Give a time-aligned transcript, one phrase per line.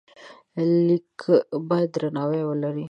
[0.87, 1.11] لیک
[1.69, 2.79] باید درناوی ولري.